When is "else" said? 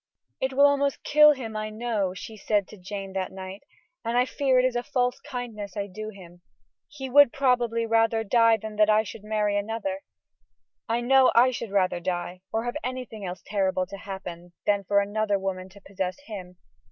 13.25-13.43